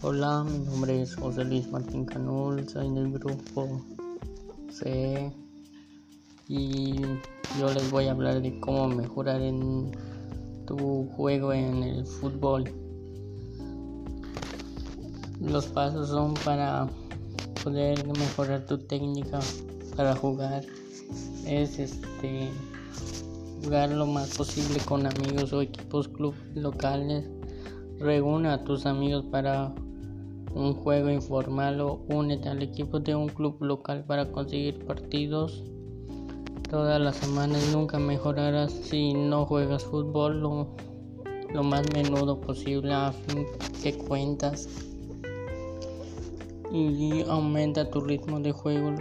Hola, 0.00 0.44
mi 0.44 0.60
nombre 0.60 1.02
es 1.02 1.16
José 1.16 1.44
Luis 1.44 1.68
Martín 1.72 2.04
Canul, 2.04 2.68
soy 2.68 2.88
del 2.88 3.10
grupo 3.18 3.84
C 4.70 5.32
y 6.46 7.00
yo 7.58 7.72
les 7.74 7.90
voy 7.90 8.06
a 8.06 8.12
hablar 8.12 8.40
de 8.40 8.60
cómo 8.60 8.86
mejorar 8.86 9.42
en 9.42 9.90
tu 10.68 11.08
juego 11.16 11.52
en 11.52 11.82
el 11.82 12.06
fútbol. 12.06 12.72
Los 15.40 15.66
pasos 15.66 16.10
son 16.10 16.34
para 16.44 16.88
poder 17.64 18.06
mejorar 18.06 18.66
tu 18.66 18.78
técnica 18.78 19.40
para 19.96 20.14
jugar. 20.14 20.64
Es 21.44 21.76
este 21.80 22.48
jugar 23.64 23.90
lo 23.90 24.06
más 24.06 24.28
posible 24.36 24.78
con 24.86 25.06
amigos 25.06 25.52
o 25.52 25.60
equipos 25.60 26.06
club 26.06 26.34
locales. 26.54 27.28
Reúne 27.98 28.50
a 28.50 28.62
tus 28.62 28.86
amigos 28.86 29.24
para 29.24 29.74
un 30.58 30.74
juego 30.74 31.08
informal 31.08 31.80
o 31.80 32.00
únete 32.08 32.48
al 32.48 32.62
equipo 32.62 32.98
de 32.98 33.14
un 33.14 33.28
club 33.28 33.62
local 33.62 34.04
para 34.04 34.30
conseguir 34.30 34.84
partidos 34.84 35.62
todas 36.68 37.00
las 37.00 37.16
semanas. 37.16 37.70
Nunca 37.72 37.98
mejorarás 37.98 38.72
si 38.72 39.14
no 39.14 39.46
juegas 39.46 39.84
fútbol 39.84 40.40
lo, 40.40 40.76
lo 41.54 41.62
más 41.62 41.82
menudo 41.94 42.40
posible 42.40 42.92
a 42.92 43.12
fin 43.12 43.46
que 43.82 43.96
cuentas 43.96 44.68
y 46.72 47.22
aumenta 47.28 47.88
tu 47.88 48.00
ritmo 48.00 48.40
de 48.40 48.52
juego. 48.52 48.94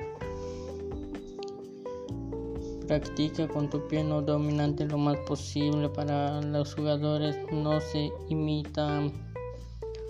Practica 2.88 3.48
con 3.50 3.70
tu 3.70 3.86
pie 3.88 4.03
no 4.03 4.22
dominante 4.22 4.86
lo 4.86 4.98
más 4.98 5.18
posible 5.28 5.90
para 5.90 6.40
los 6.42 6.74
jugadores. 6.74 7.36
No 7.52 7.81
se 7.81 8.12
imita 8.30 9.02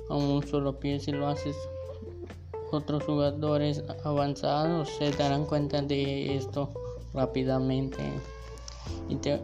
a 0.09 0.15
un 0.15 0.45
solo 0.45 0.79
pie 0.79 0.99
si 0.99 1.11
lo 1.11 1.27
haces 1.27 1.55
otros 2.71 3.03
jugadores 3.03 3.83
avanzados 4.03 4.89
se 4.97 5.11
darán 5.11 5.45
cuenta 5.45 5.81
de 5.81 6.35
esto 6.35 6.69
rápidamente. 7.13 7.97
Y 9.09 9.15
te, 9.15 9.39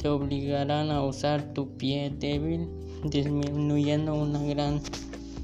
te, 0.00 0.08
obligarán 0.08 0.90
a 0.90 1.02
usar 1.04 1.52
tu 1.52 1.76
pie 1.76 2.12
débil 2.16 2.68
disminuyendo 3.04 4.14
una 4.14 4.42
gran 4.42 4.80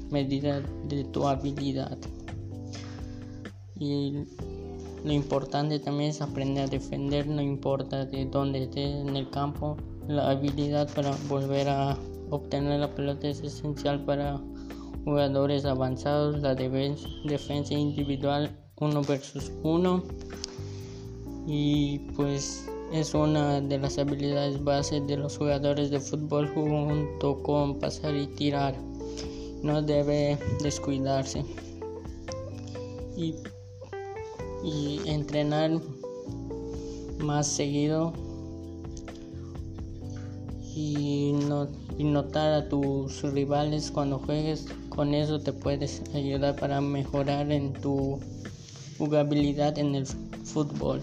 medida 0.09 0.61
de 0.87 1.03
tu 1.05 1.27
habilidad. 1.27 1.97
Y 3.77 4.23
lo 5.03 5.13
importante 5.13 5.79
también 5.79 6.11
es 6.11 6.21
aprender 6.21 6.65
a 6.65 6.67
defender 6.67 7.27
no 7.27 7.41
importa 7.41 8.05
de 8.05 8.25
dónde 8.25 8.63
estés 8.63 8.95
en 8.95 9.15
el 9.15 9.29
campo 9.29 9.77
la 10.07 10.31
habilidad 10.31 10.89
para 10.93 11.11
volver 11.27 11.67
a 11.69 11.97
Obtener 12.29 12.79
la 12.79 12.93
pelota 12.93 13.27
es 13.27 13.41
esencial 13.41 14.03
para 14.05 14.41
jugadores 15.03 15.65
avanzados. 15.65 16.41
La 16.41 16.55
defensa 16.55 17.73
individual 17.73 18.57
1 18.77 19.01
versus 19.03 19.51
1 19.63 20.03
y 21.47 21.99
pues 22.15 22.67
es 22.91 23.13
una 23.13 23.61
de 23.61 23.77
las 23.77 23.97
habilidades 23.97 24.63
base 24.63 25.01
de 25.01 25.17
los 25.17 25.37
jugadores 25.37 25.91
de 25.91 25.99
fútbol 25.99 26.47
junto 26.53 27.41
con 27.43 27.79
pasar 27.79 28.15
y 28.15 28.27
tirar. 28.27 28.75
No 29.61 29.81
debe 29.81 30.37
descuidarse 30.61 31.43
y 33.15 33.35
entrenar 35.05 35.79
más 37.19 37.47
seguido 37.47 38.13
y, 40.75 41.31
no, 41.47 41.67
y 41.97 42.03
notar 42.03 42.53
a 42.53 42.69
tus 42.69 43.21
rivales 43.23 43.91
cuando 43.91 44.19
juegues. 44.19 44.67
Con 44.89 45.13
eso 45.13 45.39
te 45.39 45.53
puedes 45.53 46.03
ayudar 46.13 46.55
para 46.57 46.81
mejorar 46.81 47.51
en 47.51 47.73
tu 47.73 48.19
jugabilidad 48.97 49.77
en 49.77 49.95
el 49.95 50.05
fútbol. 50.05 51.01